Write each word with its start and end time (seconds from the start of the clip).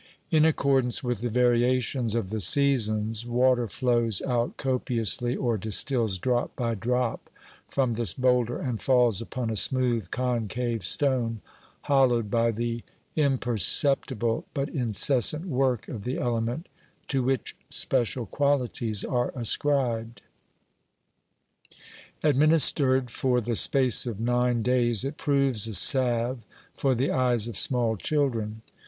In 0.31 0.45
accordance 0.45 1.03
with 1.03 1.19
the 1.19 1.29
variations 1.29 2.15
of 2.15 2.31
the 2.31 2.39
seasons, 2.41 3.23
water 3.23 3.67
flows 3.67 4.19
out 4.23 4.57
copiously 4.57 5.35
or 5.35 5.59
distils 5.59 6.17
drop 6.17 6.55
by 6.55 6.73
drop 6.73 7.29
from 7.69 7.93
this 7.93 8.15
boulder 8.15 8.57
and 8.57 8.81
falls 8.81 9.21
upon 9.21 9.51
a 9.51 9.55
smooth 9.55 10.09
concave 10.09 10.81
stone, 10.81 11.39
hollowed 11.83 12.31
by 12.31 12.49
the 12.49 12.81
imper 13.15 13.59
ceptible 13.59 14.45
but 14.55 14.69
incessant 14.69 15.45
work 15.45 15.87
of 15.87 16.03
the 16.03 16.17
element, 16.17 16.67
to 17.07 17.21
which 17.21 17.55
special 17.69 18.25
qualities 18.25 19.03
are 19.05 19.31
ascribed. 19.35 20.23
Administered 22.23 23.11
for 23.11 23.39
the 23.39 23.55
space 23.55 24.07
of 24.07 24.19
nine 24.19 24.63
days, 24.63 25.05
it 25.05 25.17
proves 25.17 25.67
a 25.67 25.75
salve 25.75 26.39
for 26.73 26.95
the 26.95 27.11
eyes 27.11 27.47
of 27.47 27.55
small 27.55 27.95
children. 27.95 28.63